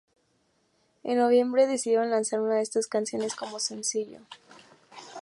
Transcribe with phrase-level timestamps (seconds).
[1.03, 4.21] En noviembre decidieron lanzar una de estas canciones como sencillo.